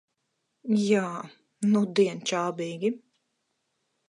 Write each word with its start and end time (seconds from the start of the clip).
Jā, 0.83 1.03
nudien 1.75 2.25
čābīgi. 2.33 2.93